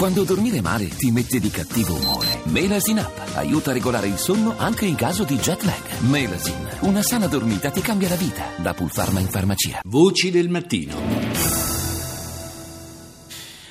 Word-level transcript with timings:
Quando 0.00 0.24
dormire 0.24 0.62
male 0.62 0.88
ti 0.88 1.10
mette 1.10 1.38
di 1.38 1.50
cattivo 1.50 1.94
umore. 1.94 2.40
Melasin 2.44 3.00
Up 3.00 3.32
aiuta 3.34 3.68
a 3.68 3.74
regolare 3.74 4.06
il 4.06 4.16
sonno 4.16 4.54
anche 4.56 4.86
in 4.86 4.94
caso 4.94 5.24
di 5.24 5.36
jet 5.36 5.62
lag. 5.64 5.98
Melasin, 6.08 6.68
una 6.80 7.02
sana 7.02 7.26
dormita 7.26 7.68
ti 7.70 7.82
cambia 7.82 8.08
la 8.08 8.14
vita. 8.14 8.46
Da 8.56 8.72
Pulpharma 8.72 9.20
in 9.20 9.28
farmacia. 9.28 9.80
Voci 9.84 10.30
del 10.30 10.48
mattino. 10.48 10.96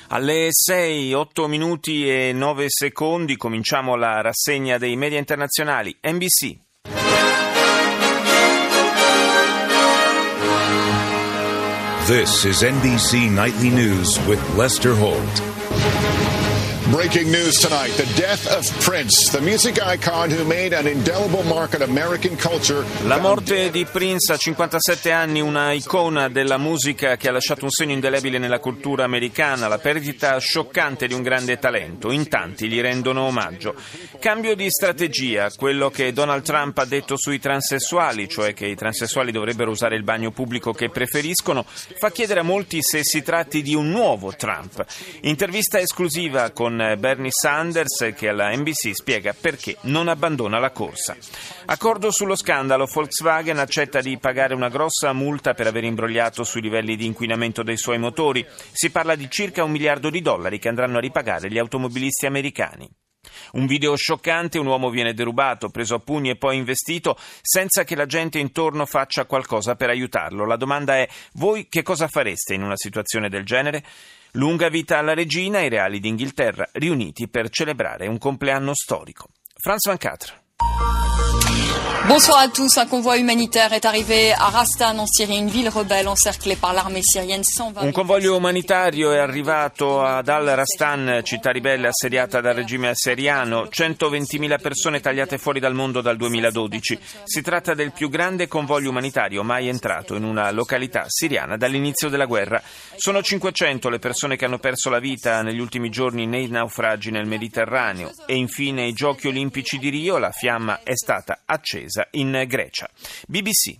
Alle 0.06 0.46
6, 0.52 1.12
8 1.12 1.48
minuti 1.48 2.08
e 2.08 2.32
9 2.32 2.66
secondi 2.68 3.36
cominciamo 3.36 3.96
la 3.96 4.20
rassegna 4.20 4.78
dei 4.78 4.94
media 4.94 5.18
internazionali. 5.18 5.98
NBC. 6.00 6.58
This 12.06 12.44
is 12.44 12.62
NBC 12.62 13.28
Nightly 13.30 13.70
News 13.70 14.16
with 14.28 14.40
Lester 14.54 14.92
Holt. 14.92 16.09
Breaking 16.90 17.30
news 17.30 17.60
tonight 17.60 17.94
the 17.94 18.20
death 18.20 18.48
of 18.48 18.66
Prince, 18.84 19.30
the 19.30 19.40
music 19.40 19.80
icon 19.80 20.28
who 20.28 20.44
made 20.44 20.74
an 20.74 20.88
indelible 20.88 21.44
mark 21.44 21.74
on 21.74 21.82
American 21.82 22.36
culture. 22.36 22.84
La 23.06 23.18
morte 23.18 23.70
di 23.70 23.84
Prince 23.84 24.32
a 24.32 24.36
57 24.36 25.12
anni, 25.12 25.40
una 25.40 25.70
icona 25.70 26.28
della 26.28 26.58
musica 26.58 27.16
che 27.16 27.28
ha 27.28 27.32
lasciato 27.32 27.62
un 27.64 27.70
segno 27.70 27.92
indelebile 27.92 28.38
nella 28.38 28.58
cultura 28.58 29.04
americana, 29.04 29.68
la 29.68 29.78
perdita 29.78 30.36
scioccante 30.38 31.06
di 31.06 31.14
un 31.14 31.22
grande 31.22 31.60
talento. 31.60 32.10
In 32.10 32.26
tanti 32.26 32.66
gli 32.66 32.80
rendono 32.80 33.22
omaggio. 33.22 33.76
Cambio 34.18 34.56
di 34.56 34.68
strategia, 34.68 35.48
quello 35.56 35.90
che 35.90 36.12
Donald 36.12 36.42
Trump 36.42 36.76
ha 36.78 36.84
detto 36.84 37.16
sui 37.16 37.38
transessuali, 37.38 38.28
cioè 38.28 38.52
che 38.52 38.66
i 38.66 38.74
transessuali 38.74 39.30
dovrebbero 39.30 39.70
usare 39.70 39.94
il 39.94 40.02
bagno 40.02 40.32
pubblico 40.32 40.72
che 40.72 40.90
preferiscono, 40.90 41.64
fa 41.66 42.10
chiedere 42.10 42.40
a 42.40 42.42
molti 42.42 42.82
se 42.82 43.04
si 43.04 43.22
tratti 43.22 43.62
di 43.62 43.76
un 43.76 43.90
nuovo 43.90 44.34
Trump. 44.34 44.84
Intervista 45.20 45.78
esclusiva 45.78 46.50
con 46.50 46.78
Bernie 46.96 47.30
Sanders 47.30 48.12
che 48.14 48.28
alla 48.28 48.54
NBC 48.54 48.92
spiega 48.92 49.34
perché 49.38 49.76
non 49.82 50.08
abbandona 50.08 50.58
la 50.58 50.70
corsa. 50.70 51.16
Accordo 51.66 52.10
sullo 52.10 52.34
scandalo, 52.34 52.86
Volkswagen 52.86 53.58
accetta 53.58 54.00
di 54.00 54.18
pagare 54.18 54.54
una 54.54 54.68
grossa 54.68 55.12
multa 55.12 55.54
per 55.54 55.66
aver 55.66 55.84
imbrogliato 55.84 56.44
sui 56.44 56.62
livelli 56.62 56.96
di 56.96 57.06
inquinamento 57.06 57.62
dei 57.62 57.76
suoi 57.76 57.98
motori. 57.98 58.46
Si 58.72 58.90
parla 58.90 59.14
di 59.14 59.28
circa 59.30 59.64
un 59.64 59.70
miliardo 59.70 60.10
di 60.10 60.22
dollari 60.22 60.58
che 60.58 60.68
andranno 60.68 60.98
a 60.98 61.00
ripagare 61.00 61.50
gli 61.50 61.58
automobilisti 61.58 62.26
americani. 62.26 62.88
Un 63.52 63.66
video 63.66 63.94
scioccante, 63.96 64.58
un 64.58 64.66
uomo 64.66 64.90
viene 64.90 65.12
derubato, 65.12 65.68
preso 65.68 65.96
a 65.96 65.98
pugni 65.98 66.30
e 66.30 66.36
poi 66.36 66.56
investito 66.56 67.16
senza 67.42 67.84
che 67.84 67.94
la 67.94 68.06
gente 68.06 68.38
intorno 68.38 68.86
faccia 68.86 69.26
qualcosa 69.26 69.74
per 69.74 69.90
aiutarlo. 69.90 70.46
La 70.46 70.56
domanda 70.56 70.96
è, 70.96 71.08
voi 71.34 71.68
che 71.68 71.82
cosa 71.82 72.08
fareste 72.08 72.54
in 72.54 72.62
una 72.62 72.76
situazione 72.76 73.28
del 73.28 73.44
genere? 73.44 73.84
Lunga 74.34 74.68
vita 74.68 74.98
alla 74.98 75.14
regina 75.14 75.58
e 75.60 75.66
i 75.66 75.68
reali 75.68 75.98
d'Inghilterra 75.98 76.68
riuniti 76.72 77.28
per 77.28 77.48
celebrare 77.48 78.06
un 78.06 78.18
compleanno 78.18 78.74
storico. 78.74 79.28
Franz 79.56 79.86
Van 79.86 79.96
Catra. 79.96 80.34
Bonsoir 82.08 82.38
à 82.38 82.48
tous. 82.48 82.78
Un 82.78 82.86
convoi 82.86 83.18
humanitaire 83.18 83.72
est 83.72 83.84
arrivé 83.84 84.32
à 84.32 84.48
Rastan 84.48 84.98
en 84.98 85.06
Syrie, 85.06 85.38
une 85.38 85.50
ville 85.50 85.68
rebelle 85.68 86.08
encerclée 86.08 86.56
par 86.56 86.72
l'armée 86.72 87.02
syrienne. 87.02 87.42
Un 87.76 87.92
convoglio 87.92 88.36
umanitario 88.36 89.12
è 89.12 89.18
arrivato 89.18 90.02
ad 90.02 90.28
Al-Rastan, 90.28 91.20
città 91.22 91.50
ribelle 91.50 91.88
assediata 91.88 92.40
dal 92.40 92.54
regime 92.54 92.88
assiriano. 92.88 93.64
120.000 93.64 94.60
persone 94.60 95.00
tagliate 95.00 95.36
fuori 95.38 95.60
dal 95.60 95.74
mondo 95.74 96.00
dal 96.00 96.16
2012. 96.16 96.98
Si 97.24 97.42
tratta 97.42 97.74
del 97.74 97.92
più 97.92 98.08
grande 98.08 98.48
convoglio 98.48 98.90
umanitario 98.90 99.44
mai 99.44 99.68
entrato 99.68 100.16
in 100.16 100.24
una 100.24 100.50
località 100.50 101.04
siriana 101.06 101.56
dall'inizio 101.56 102.08
della 102.08 102.26
guerra. 102.26 102.60
Sono 102.96 103.22
500 103.22 103.88
le 103.88 103.98
persone 103.98 104.36
che 104.36 104.46
hanno 104.46 104.58
perso 104.58 104.90
la 104.90 105.00
vita 105.00 105.42
negli 105.42 105.60
ultimi 105.60 105.90
giorni 105.90 106.26
nei 106.26 106.48
naufragi 106.48 107.10
nel 107.10 107.26
Mediterraneo. 107.26 108.10
E 108.26 108.36
infine 108.36 108.86
i 108.86 108.92
Giochi 108.92 109.28
olimpici 109.28 109.78
di 109.78 109.90
Rio, 109.90 110.18
la 110.18 110.32
fiamma 110.32 110.80
è 110.82 110.94
stata 110.94 111.42
accesa 111.44 111.89
in 112.12 112.46
Grecia. 112.48 112.88
BBC. 113.30 113.78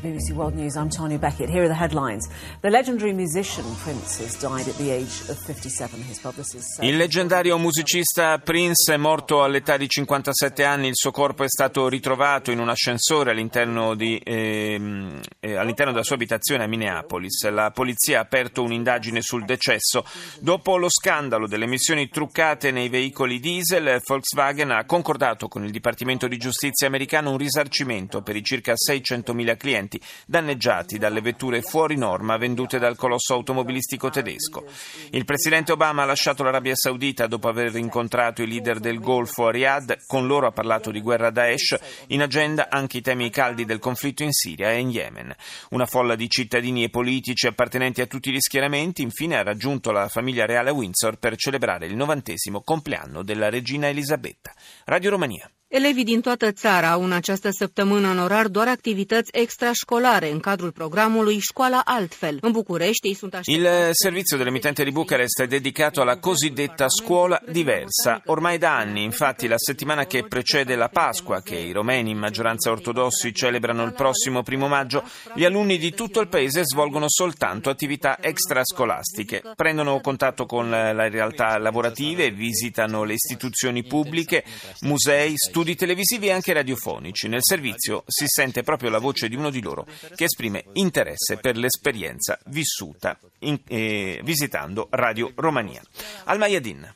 Is 0.00 0.30
BBC 0.30 0.34
World 0.34 0.54
News. 0.54 0.76
I'm 0.76 0.88
Tanya 0.88 1.18
Beckett. 1.18 1.48
Here 1.48 1.62
are 1.62 1.68
the 1.68 1.74
headlines. 1.74 2.28
The 2.60 2.70
legendary 2.70 3.12
musician 3.12 3.64
Prince 3.82 4.18
has 4.18 4.38
died 4.38 4.68
at 4.68 4.76
the 4.76 4.90
age 4.90 5.28
of 5.28 5.38
57. 5.38 6.02
His 6.02 6.18
publicist 6.18 6.76
said... 6.76 6.84
Il 6.84 6.96
leggendario 6.96 7.58
musicista 7.58 8.38
Prince 8.38 8.94
è 8.94 8.96
morto 8.96 9.42
all'età 9.42 9.76
di 9.76 9.88
57 9.88 10.64
anni. 10.64 10.88
Il 10.88 10.94
suo 10.94 11.10
corpo 11.10 11.44
è 11.44 11.48
stato 11.48 11.88
ritrovato 11.88 12.50
in 12.50 12.58
un 12.58 12.68
ascensore 12.68 13.30
all'interno, 13.30 13.94
di, 13.94 14.20
ehm, 14.22 15.20
eh, 15.40 15.56
all'interno 15.56 15.92
della 15.92 16.04
sua 16.04 16.16
abitazione 16.16 16.64
a 16.64 16.66
Minneapolis. 16.66 17.48
La 17.50 17.70
polizia 17.70 18.18
ha 18.18 18.22
aperto 18.22 18.62
un'indagine 18.62 19.20
sul 19.22 19.44
decesso. 19.44 20.04
Dopo 20.40 20.76
lo 20.76 20.88
scandalo 20.88 21.46
delle 21.46 21.64
emissioni 21.64 22.08
truccate 22.08 22.70
nei 22.70 22.88
veicoli 22.88 23.38
diesel, 23.40 24.00
Volkswagen 24.04 24.70
ha 24.70 24.84
concordato 24.84 25.48
con 25.48 25.64
il 25.64 25.70
Dipartimento 25.70 26.28
di 26.28 26.36
Giustizia 26.36 26.86
americano 26.86 27.30
un 27.30 27.38
risarcimento 27.38 28.22
per 28.22 28.36
i 28.36 28.42
circa 28.42 28.74
600.000 28.74 29.56
clienti 29.56 29.89
danneggiati 30.26 30.98
dalle 30.98 31.22
vetture 31.22 31.62
fuori 31.62 31.96
norma 31.96 32.36
vendute 32.36 32.78
dal 32.78 32.96
colosso 32.96 33.32
automobilistico 33.32 34.10
tedesco. 34.10 34.64
Il 35.10 35.24
presidente 35.24 35.72
Obama 35.72 36.02
ha 36.02 36.06
lasciato 36.06 36.42
l'Arabia 36.42 36.74
Saudita 36.74 37.26
dopo 37.26 37.48
aver 37.48 37.74
incontrato 37.76 38.42
i 38.42 38.46
leader 38.46 38.78
del 38.78 39.00
Golfo 39.00 39.46
a 39.46 39.50
Riyadh, 39.50 40.06
con 40.06 40.26
loro 40.26 40.46
ha 40.46 40.52
parlato 40.52 40.90
di 40.90 41.00
guerra 41.00 41.30
Daesh, 41.30 41.78
in 42.08 42.22
agenda 42.22 42.68
anche 42.68 42.98
i 42.98 43.00
temi 43.00 43.30
caldi 43.30 43.64
del 43.64 43.78
conflitto 43.78 44.22
in 44.22 44.32
Siria 44.32 44.70
e 44.70 44.78
in 44.78 44.90
Yemen. 44.90 45.34
Una 45.70 45.86
folla 45.86 46.14
di 46.14 46.28
cittadini 46.28 46.84
e 46.84 46.90
politici 46.90 47.46
appartenenti 47.46 48.00
a 48.00 48.06
tutti 48.06 48.30
gli 48.30 48.40
schieramenti 48.40 49.02
infine 49.02 49.36
ha 49.36 49.42
raggiunto 49.42 49.90
la 49.90 50.08
famiglia 50.08 50.46
reale 50.46 50.70
a 50.70 50.74
Windsor 50.74 51.18
per 51.18 51.36
celebrare 51.36 51.86
il 51.86 51.96
novantesimo 51.96 52.62
compleanno 52.62 53.22
della 53.22 53.48
regina 53.48 53.88
Elisabetta. 53.88 54.52
Radio 54.84 55.10
Romania. 55.10 55.50
Elevii 55.70 56.04
din 56.04 56.20
toată 56.20 56.52
țara 56.52 56.90
au 56.90 57.04
în 57.04 57.12
această 57.12 57.50
săptămână 57.50 58.08
în 58.08 58.18
orar 58.18 58.46
doar 58.46 58.68
activități 58.68 59.30
extrașcolare 59.32 60.30
în 60.30 60.40
cadrul 60.40 60.70
programului 60.72 61.38
Școala 61.38 61.82
Altfel. 61.84 62.38
În 62.40 62.52
București 62.52 63.06
ei 63.06 63.14
sunt 63.14 63.38
Il 63.44 63.68
servizio 63.92 64.36
dell'emittente 64.36 64.82
di 64.82 64.90
Bucarest 64.90 65.40
è 65.40 65.46
dedicato 65.46 66.00
alla 66.00 66.18
cosiddetta 66.18 66.86
scuola 66.88 67.40
diversa. 67.50 68.22
Ormai 68.24 68.58
da 68.58 68.76
anni, 68.76 69.04
infatti, 69.04 69.46
la 69.46 69.56
settimana 69.56 70.04
che 70.04 70.24
precede 70.28 70.74
la 70.74 70.88
Pasqua, 70.88 71.40
che 71.40 71.56
i 71.56 71.72
romeni 71.72 72.10
in 72.10 72.18
maggioranza 72.18 72.70
ortodossi 72.70 73.32
celebrano 73.32 73.84
il 73.84 73.92
prossimo 73.92 74.42
primo 74.42 74.66
maggio, 74.66 75.04
gli 75.34 75.44
alunni 75.44 75.78
di 75.78 75.92
tutto 75.92 76.20
il 76.20 76.28
paese 76.28 76.62
svolgono 76.64 77.06
soltanto 77.08 77.70
attività 77.70 78.18
extrascolastiche. 78.20 79.42
Prendono 79.54 80.00
contatto 80.00 80.46
con 80.46 80.68
le 80.68 81.08
realtà 81.08 81.56
lavorative, 81.58 82.32
visitano 82.32 83.04
le 83.04 83.12
istituzioni 83.12 83.84
pubbliche, 83.84 84.42
musei, 84.80 85.34
studi 85.36 85.58
studi 85.59 85.75
televisivi 85.75 86.27
e 86.27 86.31
anche 86.31 86.53
radiofonici. 86.53 87.27
Nel 87.27 87.43
servizio 87.43 88.03
si 88.07 88.25
sente 88.27 88.63
proprio 88.63 88.89
la 88.89 88.99
voce 88.99 89.27
di 89.27 89.35
uno 89.35 89.49
di 89.49 89.61
loro 89.61 89.85
che 90.15 90.25
esprime 90.25 90.65
interesse 90.73 91.37
per 91.37 91.57
l'esperienza 91.57 92.39
vissuta 92.47 93.17
in, 93.39 93.59
eh, 93.67 94.21
visitando 94.23 94.87
Radio 94.91 95.31
Romania. 95.35 95.81
Al 96.25 96.37
Mayadin. 96.37 96.93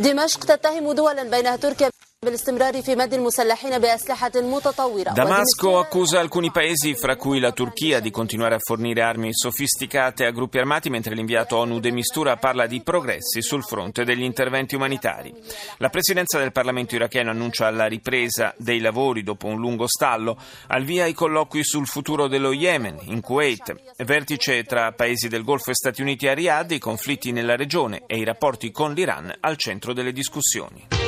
دمشق 0.00 0.44
تتهم 0.44 0.92
دولا 0.92 1.22
بينها 1.22 1.56
تركيا 1.56 1.90
Damasco 5.13 5.77
accusa 5.77 6.19
alcuni 6.19 6.51
paesi, 6.51 6.95
fra 6.95 7.15
cui 7.15 7.39
la 7.39 7.51
Turchia, 7.51 7.99
di 7.99 8.11
continuare 8.11 8.55
a 8.55 8.59
fornire 8.59 9.01
armi 9.01 9.29
sofisticate 9.31 10.25
a 10.25 10.31
gruppi 10.31 10.57
armati, 10.57 10.89
mentre 10.89 11.15
l'inviato 11.15 11.57
ONU 11.57 11.79
De 11.79 11.91
Mistura 11.91 12.37
parla 12.37 12.65
di 12.65 12.81
progressi 12.81 13.41
sul 13.41 13.63
fronte 13.63 14.03
degli 14.03 14.23
interventi 14.23 14.75
umanitari. 14.75 15.33
La 15.77 15.89
presidenza 15.89 16.39
del 16.39 16.51
Parlamento 16.51 16.95
iracheno 16.95 17.31
annuncia 17.31 17.69
la 17.69 17.85
ripresa 17.85 18.53
dei 18.57 18.79
lavori 18.79 19.23
dopo 19.23 19.47
un 19.47 19.59
lungo 19.59 19.87
stallo, 19.87 20.37
al 20.67 20.83
via 20.83 21.05
i 21.05 21.13
colloqui 21.13 21.63
sul 21.63 21.87
futuro 21.87 22.27
dello 22.27 22.51
Yemen, 22.51 22.99
in 23.03 23.21
Kuwait, 23.21 23.75
vertice 24.03 24.63
tra 24.63 24.91
paesi 24.91 25.27
del 25.27 25.43
Golfo 25.43 25.71
e 25.71 25.75
Stati 25.75 26.01
Uniti 26.01 26.27
a 26.27 26.33
Riyadh, 26.33 26.71
i 26.71 26.79
conflitti 26.79 27.31
nella 27.31 27.55
regione 27.55 28.03
e 28.07 28.17
i 28.17 28.23
rapporti 28.23 28.71
con 28.71 28.93
l'Iran 28.93 29.33
al 29.39 29.57
centro 29.57 29.93
delle 29.93 30.11
discussioni. 30.11 31.04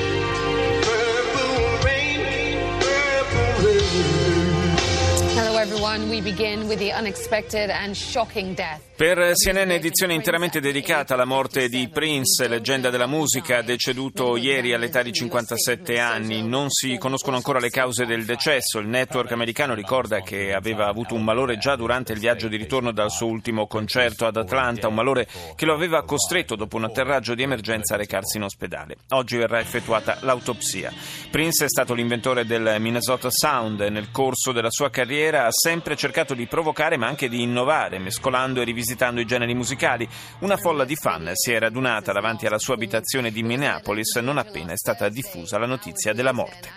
Everyone. 5.87 6.09
We 6.09 6.21
begin 6.21 6.67
with 6.67 6.79
the 6.79 6.91
unexpected 6.91 7.69
and 7.69 7.95
shocking 7.95 8.53
death 8.53 8.83
Per 8.97 9.33
CNN 9.33 9.69
edizione 9.69 10.15
interamente 10.15 10.59
dedicata 10.59 11.13
alla 11.13 11.23
morte 11.23 11.69
di 11.69 11.87
Prince, 11.87 12.47
leggenda 12.47 12.89
della 12.89 13.05
musica, 13.05 13.61
deceduto 13.61 14.35
ieri 14.37 14.73
all'età 14.73 15.03
di 15.03 15.13
57 15.13 15.99
anni. 15.99 16.41
Non 16.41 16.71
si 16.71 16.97
conoscono 16.97 17.35
ancora 17.35 17.59
le 17.59 17.69
cause 17.69 18.07
del 18.07 18.25
decesso. 18.25 18.79
Il 18.79 18.87
network 18.87 19.31
americano 19.33 19.75
ricorda 19.75 20.21
che 20.21 20.51
aveva 20.51 20.87
avuto 20.87 21.13
un 21.13 21.23
malore 21.23 21.59
già 21.59 21.75
durante 21.75 22.13
il 22.13 22.17
viaggio 22.17 22.47
di 22.47 22.57
ritorno 22.57 22.91
dal 22.91 23.11
suo 23.11 23.27
ultimo 23.27 23.67
concerto 23.67 24.25
ad 24.25 24.35
Atlanta, 24.35 24.87
un 24.87 24.95
malore 24.95 25.27
che 25.55 25.67
lo 25.67 25.75
aveva 25.75 26.03
costretto 26.03 26.55
dopo 26.55 26.77
un 26.77 26.85
atterraggio 26.85 27.35
di 27.35 27.43
emergenza 27.43 27.93
a 27.93 27.97
recarsi 27.97 28.37
in 28.37 28.45
ospedale. 28.45 28.95
Oggi 29.09 29.37
verrà 29.37 29.59
effettuata 29.59 30.17
l'autopsia. 30.21 30.91
Prince 31.29 31.65
è 31.65 31.69
stato 31.69 31.93
l'inventore 31.93 32.47
del 32.47 32.77
Minnesota 32.79 33.29
Sound 33.29 33.79
e 33.79 33.91
nel 33.91 34.09
corso 34.09 34.51
della 34.51 34.71
sua 34.71 34.89
carriera 34.89 35.45
ha 35.45 35.51
sempre 35.51 35.95
cercato 35.95 36.33
di 36.33 36.47
provocare 36.47 36.97
ma 36.97 37.05
anche 37.05 37.29
di 37.29 37.43
innovare, 37.43 37.99
mescolando 37.99 38.59
e 38.59 38.63
rivisitando 38.63 38.85
visitando 38.86 39.20
i 39.20 39.24
generi 39.24 39.54
musicali. 39.54 40.08
Una 40.42 40.56
folla 40.56 40.84
di 40.84 40.94
fan 40.94 41.28
si 41.34 41.50
è 41.50 41.58
radunata 41.58 42.12
davanti 42.12 42.46
alla 42.46 42.58
sua 42.58 42.74
abitazione 42.74 43.32
di 43.32 43.42
Minneapolis 43.42 44.14
non 44.18 44.38
appena 44.38 44.70
è 44.72 44.76
stata 44.76 45.08
diffusa 45.08 45.58
la 45.58 45.66
notizia 45.66 46.12
della 46.12 46.32
morte. 46.32 46.68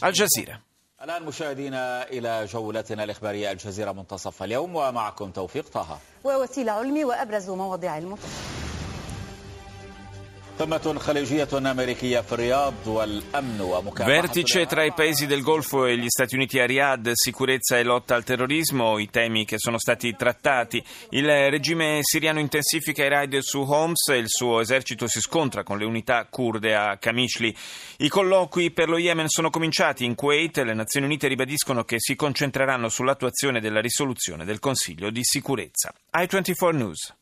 Al 0.00 0.12
Jazeera. 0.12 0.60
الآن 1.02 1.22
مشاهدينا 1.22 2.08
إلى 2.10 2.44
جولتنا 2.46 3.04
الإخبارية 3.04 3.52
الجزيرة 3.52 3.92
منتصف 3.92 4.42
اليوم 4.42 4.76
ومعكم 4.76 5.30
توفيق 5.30 5.68
طه 5.68 5.98
ووسيلة 6.24 6.72
علمي 6.72 7.04
وأبرز 7.04 7.50
مواضيع 7.50 7.98
المنتصف 7.98 8.65
Vertice 14.05 14.65
tra 14.65 14.83
i 14.83 14.91
paesi 14.91 15.27
del 15.27 15.43
Golfo 15.43 15.85
e 15.85 15.97
gli 15.97 16.07
Stati 16.07 16.33
Uniti 16.33 16.57
a 16.59 16.65
Riyadh, 16.65 17.11
sicurezza 17.13 17.77
e 17.77 17.83
lotta 17.83 18.15
al 18.15 18.23
terrorismo, 18.23 18.97
i 18.97 19.07
temi 19.07 19.45
che 19.45 19.59
sono 19.59 19.77
stati 19.77 20.15
trattati. 20.15 20.83
Il 21.11 21.27
regime 21.27 21.99
siriano 22.01 22.39
intensifica 22.39 23.05
i 23.05 23.09
raid 23.09 23.37
su 23.37 23.59
Homs 23.59 24.07
e 24.09 24.17
il 24.17 24.29
suo 24.29 24.59
esercito 24.59 25.07
si 25.07 25.21
scontra 25.21 25.61
con 25.61 25.77
le 25.77 25.85
unità 25.85 26.25
kurde 26.27 26.73
a 26.75 26.97
Kamishli. 26.97 27.55
I 27.97 28.09
colloqui 28.09 28.71
per 28.71 28.89
lo 28.89 28.97
Yemen 28.97 29.27
sono 29.27 29.51
cominciati 29.51 30.05
in 30.05 30.15
Kuwait 30.15 30.57
e 30.57 30.63
le 30.63 30.73
Nazioni 30.73 31.05
Unite 31.05 31.27
ribadiscono 31.27 31.83
che 31.83 31.97
si 31.99 32.15
concentreranno 32.15 32.89
sull'attuazione 32.89 33.61
della 33.61 33.79
risoluzione 33.79 34.43
del 34.43 34.57
Consiglio 34.57 35.11
di 35.11 35.23
sicurezza. 35.23 35.93
I24 36.13 36.75
News. 36.75 37.15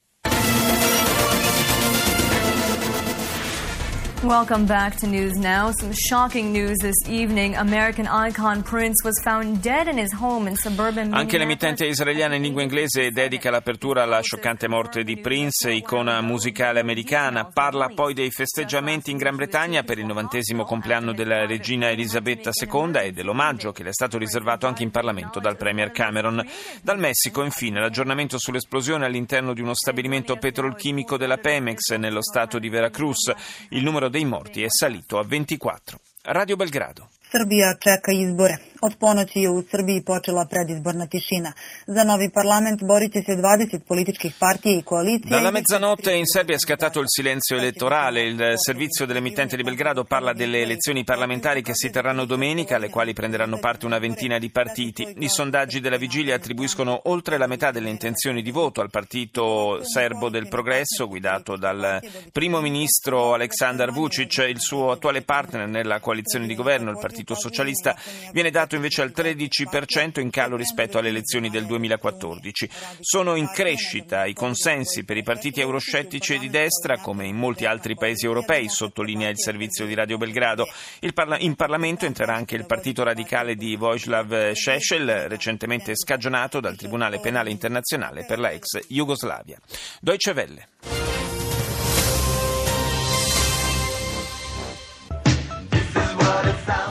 Welcome 4.25 4.65
back 4.65 4.95
to 5.01 5.05
News 5.05 5.37
Now. 5.37 5.71
Some 5.71 5.93
shocking 5.93 6.51
news 6.51 6.77
this 6.79 6.95
evening. 7.07 7.55
American 7.57 8.07
icon 8.07 8.63
Prince 8.63 9.03
was 9.03 9.21
found 9.23 9.61
dead 9.61 9.87
in 9.87 9.99
his 9.99 10.11
home 10.19 10.49
in 10.49 10.55
suburban 10.55 11.13
Anche 11.13 11.37
l'emittente 11.37 11.85
israeliana 11.85 12.33
in 12.33 12.41
lingua 12.41 12.63
inglese 12.63 13.11
dedica 13.11 13.51
l'apertura 13.51 14.01
alla 14.01 14.21
scioccante 14.21 14.67
morte 14.67 15.03
di 15.03 15.19
Prince, 15.19 15.71
icona 15.71 16.21
musicale 16.21 16.79
americana. 16.79 17.45
Parla 17.45 17.89
poi 17.93 18.15
dei 18.15 18.31
festeggiamenti 18.31 19.11
in 19.11 19.17
Gran 19.17 19.35
Bretagna 19.35 19.83
per 19.83 19.99
il 19.99 20.07
novantesimo 20.07 20.63
compleanno 20.63 21.13
della 21.13 21.45
regina 21.45 21.91
Elisabetta 21.91 22.49
II 22.51 22.97
e 23.03 23.11
dell'omaggio 23.11 23.71
che 23.71 23.83
le 23.83 23.89
è 23.89 23.93
stato 23.93 24.17
riservato 24.17 24.65
anche 24.65 24.81
in 24.81 24.89
Parlamento 24.89 25.39
dal 25.39 25.55
Premier 25.55 25.91
Cameron. 25.91 26.43
Dal 26.81 26.97
Messico, 26.97 27.43
infine, 27.43 27.79
l'aggiornamento 27.79 28.39
sull'esplosione 28.39 29.05
all'interno 29.05 29.53
di 29.53 29.61
uno 29.61 29.75
stabilimento 29.75 30.35
petrolchimico 30.37 31.15
della 31.15 31.37
Pemex 31.37 31.93
nello 31.97 32.23
stato 32.23 32.57
di 32.57 32.69
Veracruz. 32.69 33.31
Il 33.69 33.83
numero 33.83 34.13
dei 34.15 34.23
morti 34.23 34.63
è 34.63 34.67
salito 34.69 35.19
a 35.19 35.23
24. 35.23 35.99
Radio 36.21 36.55
Belgrado. 36.55 37.09
Srbija 37.31 37.73
čeka 37.83 38.11
izbore. 38.11 38.57
Od 38.81 38.95
ponoći 38.99 39.39
je 39.39 39.49
u 39.49 39.63
Srbiji 39.71 40.01
počela 40.01 40.45
predizborna 40.45 41.07
tišina. 41.07 41.51
Za 41.87 42.03
novi 42.03 42.29
parlament 42.29 42.83
borit 42.83 43.13
će 43.13 43.21
se 43.21 43.31
20 43.31 43.79
političkih 43.87 44.33
partija 44.39 44.77
i 44.77 44.81
koalicije. 44.81 45.29
Dalla 45.29 45.51
mezzanotte 45.51 46.17
in 46.17 46.25
Serbia 46.25 46.55
è 46.55 46.59
scattato 46.59 46.99
il 46.99 47.07
silenzio 47.07 47.57
elettorale. 47.57 48.21
Il 48.23 48.53
servizio 48.57 49.05
dell'emittente 49.05 49.55
di 49.55 49.63
Belgrado 49.63 50.03
parla 50.03 50.33
delle 50.33 50.61
elezioni 50.61 51.03
parlamentari 51.03 51.63
che 51.63 51.71
si 51.73 51.89
terranno 51.89 52.25
domenica, 52.25 52.75
alle 52.75 52.89
quali 52.89 53.13
prenderanno 53.13 53.57
parte 53.57 53.85
una 53.85 53.97
ventina 53.97 54.37
di 54.37 54.51
partiti. 54.51 55.15
I 55.17 55.29
sondaggi 55.29 55.79
della 55.79 55.97
vigilia 55.97 56.35
attribuiscono 56.35 57.01
oltre 57.05 57.37
la 57.37 57.47
metà 57.47 57.71
delle 57.71 57.89
intenzioni 57.89 58.43
di 58.43 58.51
voto 58.51 58.81
al 58.81 58.91
partito 58.91 59.83
serbo 59.83 60.29
del 60.29 60.47
progresso, 60.47 61.07
guidato 61.07 61.57
dal 61.57 62.01
primo 62.31 62.61
ministro 62.61 63.33
Aleksandar 63.33 63.91
Vucic. 63.91 64.37
Il 64.47 64.59
suo 64.59 64.91
attuale 64.91 65.23
partner 65.23 65.67
nella 65.67 65.99
coalizione 65.99 66.45
di 66.45 66.53
governo, 66.53 66.91
il 66.91 66.97
Partito 66.99 67.14
Socialista, 67.23 67.95
viene 68.33 68.49
dato 68.49 68.75
invece 68.75 69.01
al 69.01 69.13
13% 69.15 70.19
in 70.19 70.29
calo 70.29 70.55
rispetto 70.55 70.97
alle 70.97 71.09
elezioni 71.09 71.49
del 71.49 71.65
2014. 71.65 72.69
Sono 72.99 73.35
in 73.35 73.49
crescita 73.51 74.25
i 74.25 74.33
consensi 74.33 75.03
per 75.03 75.17
i 75.17 75.23
partiti 75.23 75.61
euroscettici 75.61 76.35
e 76.35 76.39
di 76.39 76.49
destra, 76.49 76.97
come 76.97 77.25
in 77.25 77.35
molti 77.35 77.65
altri 77.65 77.95
paesi 77.95 78.25
europei, 78.25 78.69
sottolinea 78.69 79.29
il 79.29 79.39
servizio 79.39 79.85
di 79.85 79.93
Radio 79.93 80.17
Belgrado. 80.17 80.67
Parla- 81.13 81.39
in 81.39 81.55
Parlamento 81.55 82.05
entrerà 82.05 82.35
anche 82.35 82.55
il 82.55 82.65
partito 82.65 83.03
radicale 83.03 83.55
di 83.55 83.75
Vojislav 83.75 84.51
Šešelj, 84.51 85.27
recentemente 85.27 85.95
scagionato 85.95 86.59
dal 86.59 86.75
Tribunale 86.75 87.19
Penale 87.19 87.51
Internazionale 87.51 88.25
per 88.25 88.39
la 88.39 88.51
ex 88.51 88.85
Jugoslavia. 88.87 89.59
Deutsche 90.01 90.31
Welle. 90.31 90.94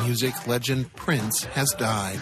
Music 0.05 0.47
legend 0.47 0.93
Prince 0.95 1.45
has 1.45 1.71
died. 1.79 2.21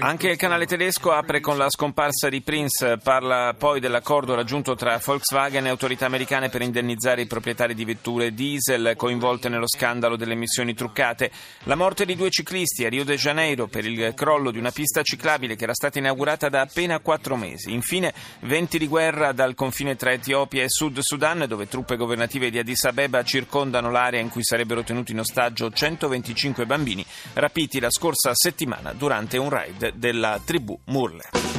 Anche 0.00 0.30
il 0.30 0.36
canale 0.36 0.66
tedesco 0.66 1.12
apre 1.12 1.40
con 1.40 1.56
la 1.56 1.70
scomparsa 1.70 2.28
di 2.28 2.40
Prince, 2.40 2.98
parla 2.98 3.54
poi 3.56 3.80
dell'accordo 3.80 4.34
raggiunto 4.34 4.74
tra 4.74 5.00
Volkswagen 5.02 5.66
e 5.66 5.68
autorità 5.68 6.06
americane 6.06 6.48
per 6.48 6.62
indennizzare 6.62 7.22
i 7.22 7.26
proprietari 7.26 7.74
di 7.74 7.84
vetture 7.84 8.34
diesel 8.34 8.94
coinvolte 8.96 9.48
nello 9.48 9.68
scandalo 9.68 10.16
delle 10.16 10.32
emissioni 10.32 10.74
truccate, 10.74 11.30
la 11.64 11.74
morte 11.74 12.04
di 12.04 12.16
due 12.16 12.30
ciclisti 12.30 12.84
a 12.84 12.88
Rio 12.88 13.04
de 13.04 13.16
Janeiro 13.16 13.66
per 13.68 13.84
il 13.84 14.12
crollo 14.14 14.50
di 14.50 14.58
una 14.58 14.70
pista 14.70 15.02
ciclabile 15.02 15.56
che 15.56 15.64
era 15.64 15.74
stata 15.74 15.98
inaugurata 15.98 16.48
da 16.48 16.62
appena 16.62 16.98
quattro 17.00 17.36
mesi, 17.36 17.72
infine 17.72 18.12
venti 18.40 18.78
di 18.78 18.88
guerra 18.88 19.32
dal 19.32 19.54
confine 19.54 19.96
tra 19.96 20.12
Etiopia 20.12 20.62
e 20.62 20.68
Sud 20.68 20.98
Sudan 21.00 21.44
dove 21.46 21.68
truppe 21.68 21.96
governative 21.96 22.50
di 22.50 22.58
Addis 22.58 22.84
Abeba 22.84 23.22
circondano 23.22 23.90
l'area 23.90 24.20
in 24.20 24.28
cui 24.28 24.42
sarebbero 24.44 24.82
tenuti 24.82 25.12
in 25.12 25.20
ostaggio 25.20 25.70
125 25.70 26.66
bambini 26.66 27.04
rapiti 27.34 27.80
la 27.80 27.88
settimana 28.34 28.92
durante 28.92 29.36
un 29.36 29.48
raid 29.48 29.94
della 29.94 30.40
tribù 30.44 30.78
Murle. 30.86 31.51